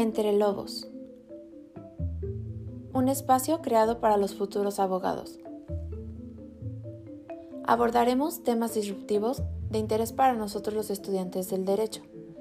[0.00, 0.88] Entre Lobos.
[2.94, 5.38] Un espacio creado para los futuros abogados.
[7.64, 12.00] Abordaremos temas disruptivos de interés para nosotros los estudiantes del derecho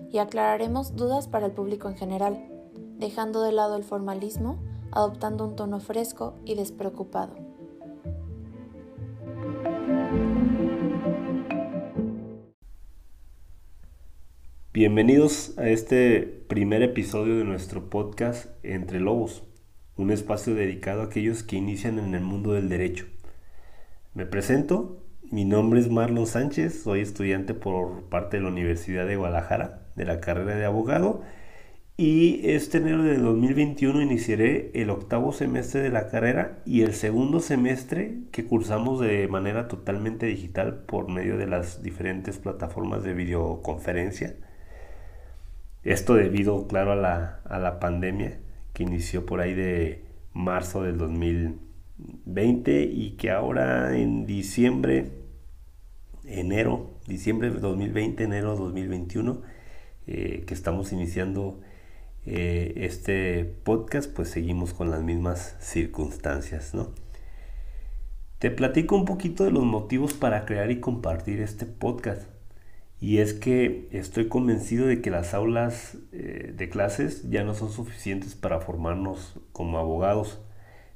[0.10, 2.50] y aclararemos dudas para el público en general,
[2.98, 4.64] dejando de lado el formalismo,
[4.94, 7.49] adoptando un tono fresco y despreocupado.
[14.80, 19.44] Bienvenidos a este primer episodio de nuestro podcast Entre Lobos,
[19.98, 23.06] un espacio dedicado a aquellos que inician en el mundo del derecho.
[24.14, 29.18] Me presento, mi nombre es Marlon Sánchez, soy estudiante por parte de la Universidad de
[29.18, 31.24] Guadalajara de la carrera de abogado
[31.98, 37.42] y este enero de 2021 iniciaré el octavo semestre de la carrera y el segundo
[37.42, 44.38] semestre que cursamos de manera totalmente digital por medio de las diferentes plataformas de videoconferencia
[45.84, 48.40] esto debido, claro, a la, a la pandemia
[48.74, 55.12] que inició por ahí de marzo del 2020 y que ahora en diciembre,
[56.26, 59.42] enero, diciembre de 2020, enero de 2021,
[60.08, 61.62] eh, que estamos iniciando
[62.26, 66.94] eh, este podcast, pues seguimos con las mismas circunstancias, ¿no?
[68.40, 72.39] Te platico un poquito de los motivos para crear y compartir este podcast.
[73.02, 77.72] Y es que estoy convencido de que las aulas eh, de clases ya no son
[77.72, 80.42] suficientes para formarnos como abogados.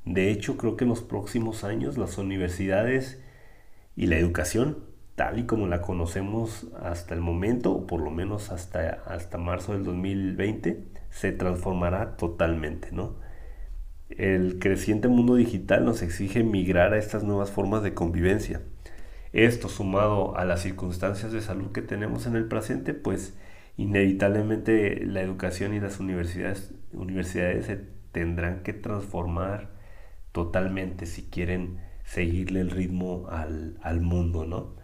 [0.04, 3.22] De hecho, creo que en los próximos años las universidades
[3.96, 4.80] y la educación,
[5.16, 9.72] tal y como la conocemos hasta el momento, o por lo menos hasta, hasta marzo
[9.74, 13.16] del 2020, se transformará totalmente, ¿no?
[14.10, 18.62] El creciente mundo digital nos exige migrar a estas nuevas formas de convivencia
[19.34, 23.34] esto sumado a las circunstancias de salud que tenemos en el presente, pues
[23.78, 27.80] inevitablemente la educación y las universidades, universidades se
[28.12, 29.72] tendrán que transformar
[30.32, 34.76] totalmente si quieren seguirle el ritmo al, mundo, ¿no?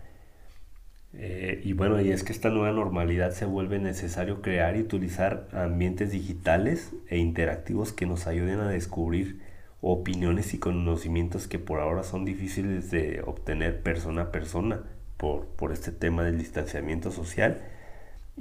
[1.13, 5.47] Eh, y bueno, y es que esta nueva normalidad se vuelve necesario crear y utilizar
[5.53, 9.41] ambientes digitales e interactivos que nos ayuden a descubrir
[9.81, 14.83] opiniones y conocimientos que por ahora son difíciles de obtener persona a persona
[15.17, 17.61] por, por este tema del distanciamiento social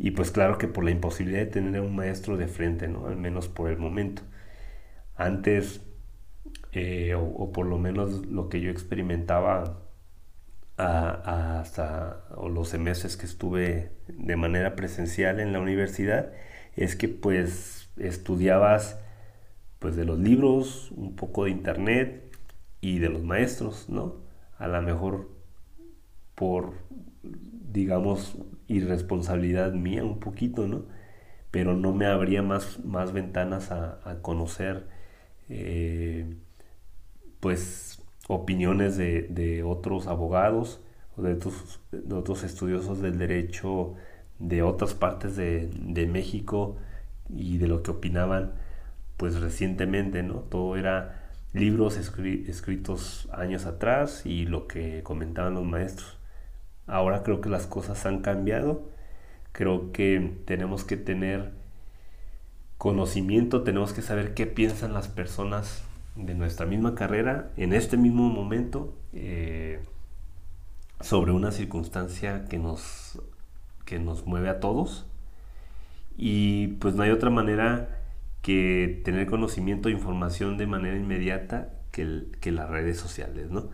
[0.01, 3.09] y pues claro que por la imposibilidad de tener a un maestro de frente, ¿no?
[3.09, 4.23] al menos por el momento.
[5.17, 5.81] Antes,
[6.73, 9.83] eh, o, por lo menos lo que yo experimentaba
[10.77, 16.33] hasta los semestres que estuve de manera presencial en la universidad,
[16.77, 19.01] es que pues estudiabas
[19.79, 22.37] pues de los libros, un poco de internet
[22.81, 24.17] y de los maestros, ¿no?
[24.59, 25.31] A lo mejor
[26.35, 26.75] por,
[27.23, 28.37] digamos,
[28.67, 30.85] irresponsabilidad mía un poquito, ¿no?
[31.51, 34.87] Pero no me abría más, más ventanas a, conocer,
[35.49, 36.37] eh,
[37.41, 40.81] pues, opiniones de, otros abogados
[41.17, 43.95] o de otros, de otros, estudiosos del derecho
[44.39, 46.77] de otras partes de, de México
[47.29, 48.53] y de lo que opinaban
[49.19, 50.37] pues recientemente, ¿no?
[50.37, 56.17] Todo era libros escritos años atrás y lo que comentaban los maestros.
[56.87, 58.89] Ahora creo que las cosas han cambiado.
[59.53, 61.53] Creo que tenemos que tener
[62.79, 65.83] conocimiento, tenemos que saber qué piensan las personas
[66.15, 69.81] de nuestra misma carrera en este mismo momento eh,
[71.01, 73.21] sobre una circunstancia que nos,
[73.85, 75.07] que nos mueve a todos.
[76.17, 77.98] Y pues no hay otra manera
[78.43, 83.69] que tener conocimiento e información de manera inmediata que, las redes sociales, ¿no?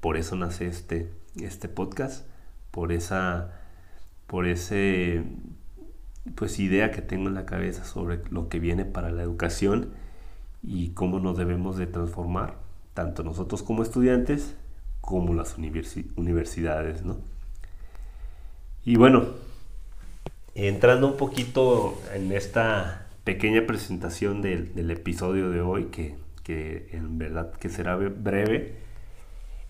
[0.00, 2.26] Por eso nace este, este podcast,
[2.70, 3.52] por esa,
[4.26, 5.22] por ese,
[6.34, 9.90] pues idea que tengo en la cabeza sobre lo que viene para la educación
[10.62, 12.58] y cómo nos debemos de transformar,
[12.94, 14.56] tanto nosotros como estudiantes,
[15.00, 17.18] como las universidades, ¿no?
[18.84, 19.26] Y bueno,
[20.54, 25.88] entrando un poquito en esta pequeña presentación del, episodio de hoy,
[26.46, 28.72] que, en verdad que será breve,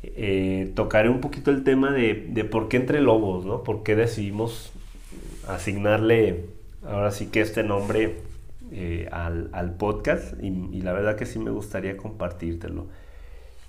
[0.04, 3.64] eh, tocaré un poquito el tema de, por qué entre lobos, ¿no?
[3.64, 4.72] ¿Por qué decidimos
[5.48, 6.44] asignarle
[6.86, 8.18] ahora sí que este nombre
[8.70, 10.40] eh, al, podcast?
[10.40, 12.86] Y, la verdad que sí me gustaría compartírtelo.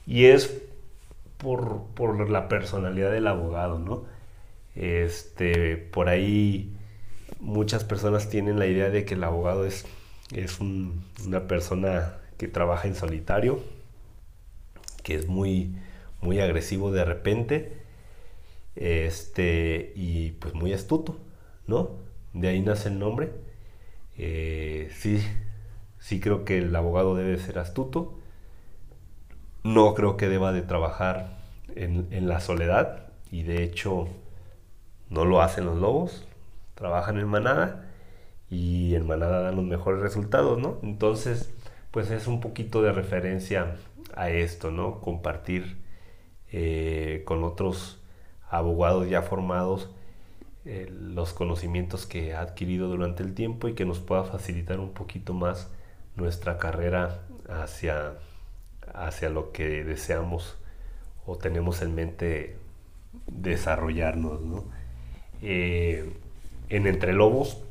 [0.06, 0.62] Y es
[1.38, 4.04] por, por la personalidad del abogado, ¿no?
[4.76, 6.76] Este, por ahí
[7.40, 9.86] muchas personas tienen la idea de que el abogado es,
[10.34, 13.62] es una persona que trabaja en solitario,
[15.04, 15.76] que es muy,
[16.22, 17.74] muy agresivo de repente,
[18.76, 21.18] este, y pues muy astuto,
[21.68, 21.92] ¿no?
[22.34, 23.32] De ahí nace el nombre.
[24.18, 25.22] Eh, sí,
[26.00, 28.20] Sí creo que el abogado debe ser astuto.
[29.64, 31.38] No creo que deba de trabajar
[31.76, 33.08] en, en la soledad.
[33.32, 34.08] Y de hecho
[35.10, 36.26] no lo hacen los lobos.
[36.80, 37.86] Trabajan en manada.
[38.50, 40.80] Y en manada dan los mejores resultados, ¿no?
[40.82, 41.54] Entonces,
[41.92, 43.76] pues es un poquito de referencia
[44.16, 45.02] a esto, ¿no?
[45.02, 45.78] Compartir
[46.52, 48.02] eh, con otros
[48.50, 49.92] abogados ya formados
[50.66, 54.94] eh, los conocimientos que ha adquirido durante el tiempo y que nos pueda facilitar un
[54.94, 55.72] poquito más
[56.16, 58.16] nuestra carrera hacia,
[58.94, 60.58] hacia lo que deseamos
[61.26, 62.58] o tenemos en mente
[63.28, 64.40] desarrollarnos.
[65.42, 66.12] Eh,
[66.70, 67.64] en Entre Lobos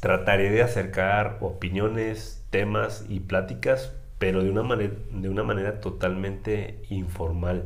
[0.00, 6.82] trataré de acercar opiniones, temas y pláticas, pero de una manera, de una manera totalmente
[6.90, 7.64] informal.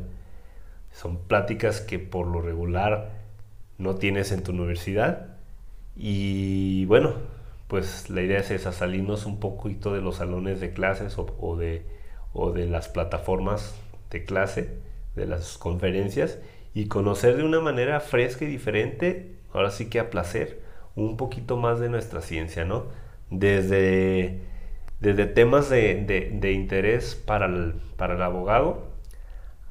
[0.91, 3.11] Son pláticas que por lo regular
[3.77, 5.37] no tienes en tu universidad.
[5.95, 7.13] Y bueno,
[7.67, 11.85] pues la idea es esa, salirnos un poquito de los salones de clases o, de,
[12.33, 13.75] o de las plataformas
[14.09, 14.77] de clase,
[15.15, 16.39] de las conferencias,
[16.73, 20.61] y conocer de una manera fresca y diferente, ahora sí que a placer,
[20.95, 22.85] un poquito más de nuestra ciencia, ¿no?
[23.29, 24.41] Desde,
[24.99, 28.91] desde temas de, interés para el, para el abogado,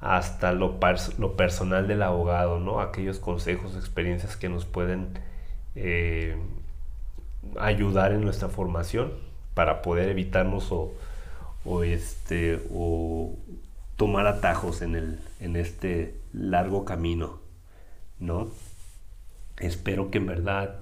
[0.01, 0.79] hasta lo,
[1.19, 2.81] lo, personal del abogado, ¿no?
[2.81, 5.19] Aquellos consejos, experiencias que nos pueden
[5.75, 6.37] eh,
[7.59, 9.13] ayudar en nuestra formación
[9.55, 10.95] para poder evitarnos o,
[11.85, 13.35] este, o
[13.97, 17.41] tomar atajos en, el, en este largo camino,
[18.19, 18.49] ¿no?
[19.61, 20.81] Espero que en verdad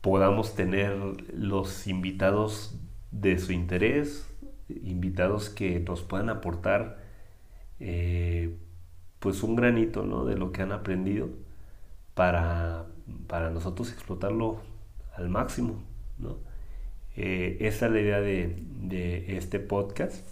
[0.00, 0.96] podamos tener
[1.34, 2.78] los invitados
[3.10, 4.28] de su interés,
[4.68, 6.98] invitados que nos puedan aportar
[7.80, 8.56] eh,
[9.18, 10.24] pues un granito ¿no?
[10.24, 11.28] de lo que han aprendido
[12.14, 12.86] para,
[13.26, 14.60] para nosotros explotarlo
[15.16, 15.82] al máximo.
[16.18, 16.38] ¿no?
[17.16, 20.24] Eh, esa es la idea de, de, este podcast.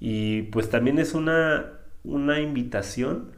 [0.00, 1.72] Y pues también es una,
[2.04, 3.35] una invitación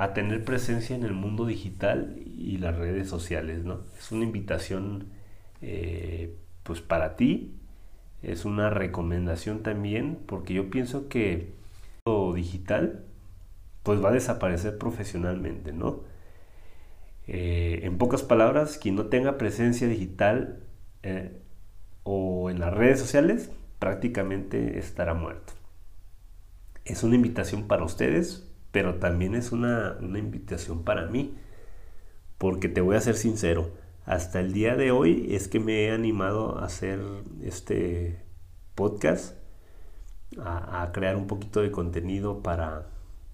[0.00, 3.64] a tener presencia en el mundo digital y las redes sociales.
[3.64, 3.82] ¿no?
[3.98, 5.08] Es una invitación
[5.60, 7.54] eh, pues para ti,
[8.22, 11.52] es una recomendación también, porque yo pienso que
[12.34, 13.04] digital,
[13.82, 16.00] pues va a desaparecer profesionalmente, ¿no?
[17.26, 20.64] Eh, en pocas palabras, quien no tenga presencia digital
[21.02, 21.40] eh,
[22.02, 25.52] o en las redes sociales, prácticamente estará muerto.
[26.84, 31.34] Es una invitación para ustedes, pero también es una, una invitación para mí,
[32.38, 33.70] porque te voy a ser sincero,
[34.06, 37.00] hasta el día de hoy es que me he animado a hacer
[37.42, 38.24] este
[38.74, 39.36] podcast
[40.38, 42.86] a, crear un poquito de contenido para,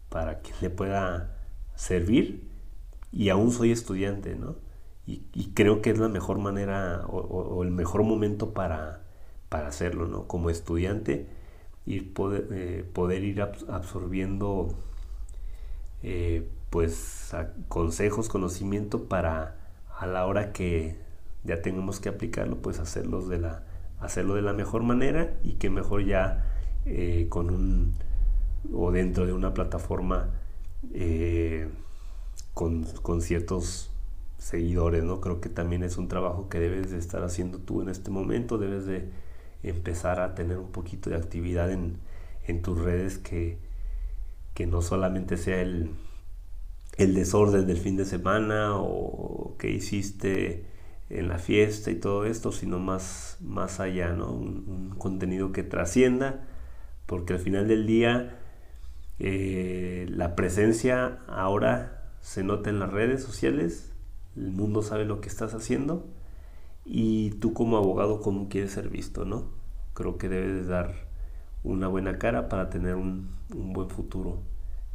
[0.08, 1.36] para que le pueda
[1.74, 2.48] servir
[3.12, 4.56] y aún soy estudiante, ¿no?
[5.06, 9.04] Y, creo que es la mejor manera o, el mejor momento para,
[9.48, 10.26] para, hacerlo, ¿no?
[10.26, 11.28] Como estudiante
[11.84, 14.76] y poder, eh, poder ir absorbiendo
[16.02, 17.34] eh, pues
[17.68, 19.56] consejos, conocimiento para
[19.98, 20.96] a la hora que
[21.44, 23.62] ya tengamos que aplicarlo, pues hacerlos de la,
[24.00, 26.44] hacerlo de la mejor manera y que mejor ya
[26.84, 27.94] eh, con un
[28.72, 30.28] o dentro de una plataforma
[30.92, 31.68] eh,
[32.52, 33.90] con, con, ciertos
[34.38, 35.20] seguidores, ¿no?
[35.20, 38.58] Creo que también es un trabajo que debes de estar haciendo tú en este momento,
[38.58, 39.08] debes de
[39.62, 41.98] empezar a tener un poquito de actividad en,
[42.46, 43.58] en tus redes que,
[44.56, 45.90] que no solamente sea el,
[46.98, 50.66] el desorden del fin de semana o que hiciste
[51.10, 54.32] en la fiesta y todo esto, sino más, más allá, ¿no?
[54.32, 56.48] un contenido que trascienda
[57.06, 58.40] porque al final del día
[59.18, 63.92] eh, la presencia ahora se nota en las redes sociales,
[64.36, 66.06] el mundo sabe lo que estás haciendo
[66.84, 69.44] y tú como abogado cómo quieres ser visto, ¿no?
[69.94, 71.05] Creo que debes dar
[71.66, 74.42] una buena cara para tener un, buen futuro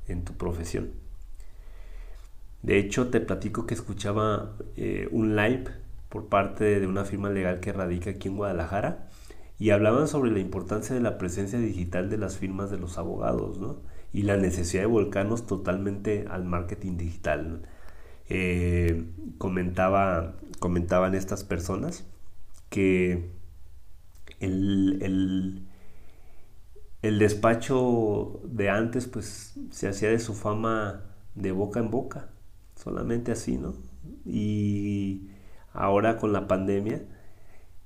[0.07, 0.91] en tu profesión.
[2.63, 5.65] De hecho, te platico que escuchaba eh, un live
[6.09, 9.09] por parte de una firma legal que radica aquí en Guadalajara
[9.57, 13.59] y hablaban sobre la importancia de la presencia digital de las firmas de los abogados
[13.59, 13.77] ¿no?
[14.11, 17.61] y la necesidad de volcarnos totalmente al marketing digital.
[18.29, 19.05] Eh,
[19.37, 22.05] comentaba, comentaban estas personas
[22.69, 23.29] que
[24.39, 25.67] el, el,
[27.01, 31.03] despacho de antes pues se hacía de su fama
[31.35, 32.29] de boca en boca,
[32.75, 33.73] solamente así, ¿no?
[34.25, 35.29] Y
[35.73, 37.03] ahora con la pandemia,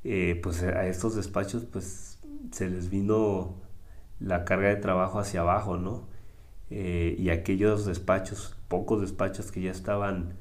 [0.03, 2.19] eh, pues a estos despachos pues
[2.51, 3.61] se les vino
[4.19, 6.07] la carga de trabajo hacia abajo, ¿no?
[6.69, 10.35] Eh, y aquellos despachos, pocos despachos que ya estaban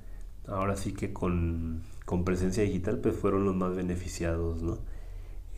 [0.46, 1.82] ahora sí que con,
[2.24, 4.78] presencia digital, pues fueron los más beneficiados, ¿no?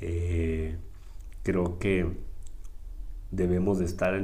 [0.00, 0.78] Eh,
[1.42, 2.25] creo que
[3.30, 4.20] debemos de estar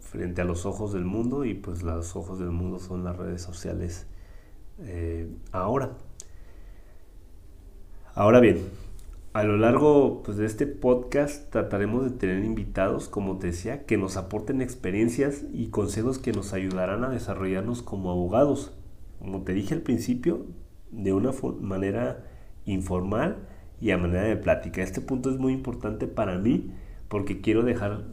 [0.00, 3.42] frente a los ojos del mundo y pues los ojos del mundo son las redes
[3.42, 4.06] sociales
[4.80, 5.90] eh, ahora.
[8.14, 8.60] Ahora bien,
[9.32, 13.98] a lo largo pues, de este podcast trataremos de tener invitados, como te decía, que
[13.98, 18.72] nos aporten experiencias y consejos que nos ayudarán a desarrollarnos como abogados.
[19.18, 20.46] Como te dije al principio,
[20.90, 22.24] de una manera
[22.64, 23.36] informal
[23.80, 24.82] y a manera de plática.
[24.82, 26.72] Este punto es muy importante para mí
[27.08, 28.04] porque quiero dejar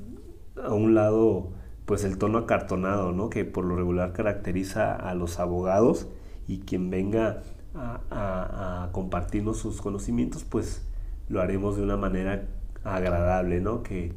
[0.62, 1.52] a un lado
[1.86, 3.30] pues el tono acartonado, ¿no?
[3.30, 6.08] Que por lo regular caracteriza a los abogados
[6.48, 7.42] y quien venga
[7.76, 10.86] a, compartirnos sus conocimientos, pues
[11.28, 12.48] lo haremos de una manera
[12.84, 13.82] agradable, ¿no?
[13.84, 14.14] Que,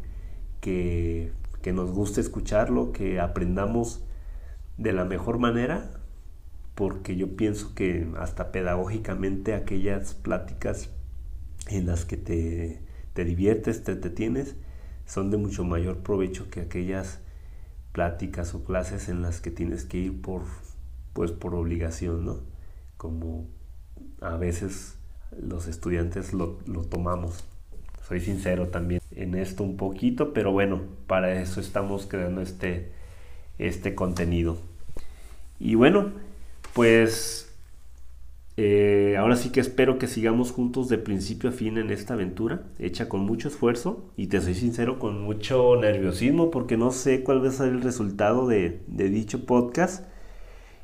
[0.60, 4.04] que, que nos guste escucharlo, que aprendamos
[4.76, 5.90] de la mejor manera,
[6.74, 10.90] porque yo pienso que hasta pedagógicamente aquellas pláticas
[11.68, 12.82] en las que te,
[13.14, 14.56] te diviertes, te detienes,
[15.06, 17.20] son de mucho mayor provecho que aquellas
[17.92, 20.42] pláticas o clases en las que tienes que ir por,
[21.12, 22.40] pues, por obligación, ¿no?
[22.96, 23.46] Como
[24.20, 24.98] a veces
[25.40, 27.44] los estudiantes lo, lo tomamos.
[28.06, 32.92] Soy sincero también en esto un poquito, pero bueno, para eso estamos creando este,
[33.58, 34.58] este contenido.
[35.58, 36.12] Y bueno,
[36.74, 37.55] pues
[38.58, 42.62] eh, ahora sí que espero que sigamos juntos de principio a fin en esta aventura,
[42.78, 47.44] hecha con mucho esfuerzo y te soy sincero, con mucho nerviosismo porque no sé cuál
[47.44, 50.06] va a ser el resultado de, dicho podcast.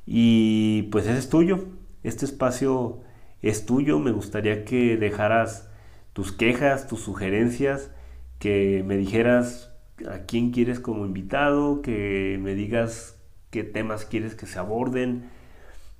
[0.07, 1.67] Y pues ese es tuyo,
[2.03, 3.01] este espacio
[3.41, 5.71] es tuyo, me gustaría que dejaras
[6.13, 7.91] tus quejas, tus sugerencias,
[8.39, 9.73] que me dijeras
[10.11, 13.19] a quién quieres como invitado, que me digas
[13.51, 15.31] qué temas quieres que se aborden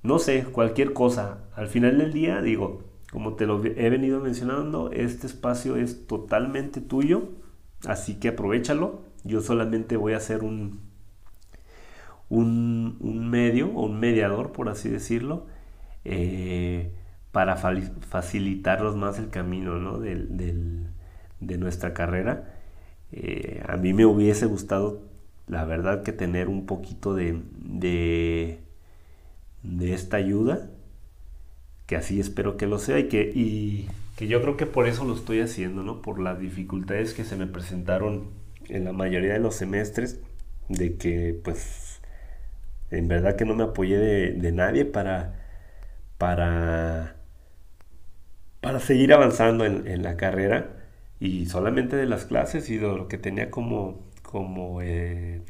[0.03, 1.39] no sé, cualquier cosa.
[1.55, 6.81] Al final del día, digo, como te lo he venido mencionando, este espacio es totalmente
[6.81, 7.29] tuyo,
[7.85, 9.01] así que aprovechalo.
[9.23, 10.81] Yo solamente voy a ser un,
[12.29, 15.47] un, medio o un mediador, por así decirlo,
[16.05, 16.91] eh,
[17.31, 19.99] para facilitaros más el camino ¿no?
[19.99, 22.53] de nuestra carrera.
[23.11, 25.01] Eh, a mí me hubiese gustado,
[25.47, 28.62] la verdad, que tener un poquito de de
[29.81, 30.69] esta ayuda,
[31.85, 35.05] que así espero que lo sea y que, y que yo creo que por eso
[35.05, 36.01] lo estoy haciendo, ¿no?
[36.01, 38.29] Por las dificultades que se me presentaron
[38.69, 40.19] en la mayoría de los semestres,
[40.69, 42.01] de que pues
[42.91, 45.33] en verdad que no me apoyé de, nadie para,
[46.17, 47.15] para,
[48.61, 50.69] para seguir avanzando en, la carrera
[51.19, 55.41] y solamente de las clases y de lo que tenía como, como eh,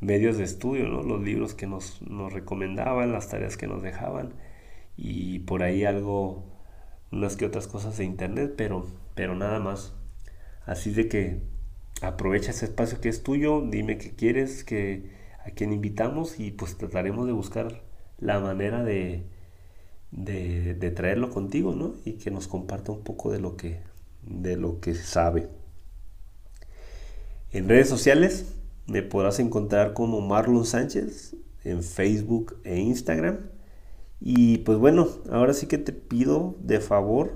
[0.00, 1.02] medios de estudio, ¿no?
[1.02, 2.00] los libros que nos,
[2.32, 4.34] recomendaban, las tareas que nos dejaban
[4.96, 6.44] y por ahí algo,
[7.12, 9.94] unas que otras cosas de internet, pero, pero nada más.
[10.66, 11.40] Así de que
[12.02, 15.10] aprovecha ese espacio que es tuyo, dime qué quieres, que,
[15.44, 17.82] a quién invitamos y pues trataremos de buscar
[18.18, 19.24] la manera de,
[20.10, 21.94] de, de traerlo contigo, ¿no?
[22.04, 23.80] Y que nos comparta un poco de lo que,
[24.22, 25.48] de lo que sabe.
[27.52, 28.57] En redes sociales,
[28.88, 33.50] me podrás encontrar como Marlon Sánchez en Facebook e Instagram.
[34.20, 37.34] Y pues bueno, ahora sí que te pido de favor,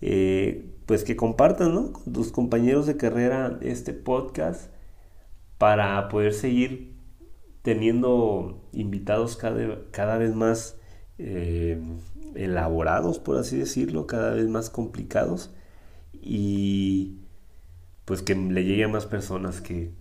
[0.00, 4.70] eh, pues que compartas con tus compañeros de carrera este podcast
[5.58, 6.96] para poder seguir
[7.62, 10.78] teniendo invitados cada, cada vez más
[11.18, 11.82] eh,
[12.36, 15.52] elaborados, por así decirlo, cada vez más complicados
[16.12, 17.18] y
[18.04, 19.92] pues que le llegue a más personas que,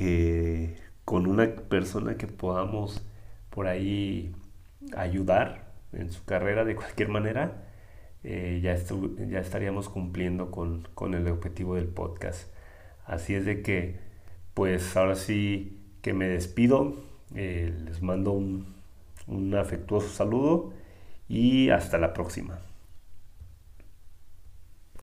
[0.00, 3.06] que con una persona que podamos
[3.50, 4.34] por ahí
[4.96, 7.68] ayudar en su carrera de cualquier manera,
[8.24, 8.76] eh, ya,
[9.26, 12.50] ya estaríamos cumpliendo con, el objetivo del podcast.
[13.04, 13.98] Así es de que,
[14.54, 16.94] pues ahora sí que me despido,
[17.34, 20.72] eh, les mando un afectuoso saludo
[21.28, 22.58] y hasta la próxima.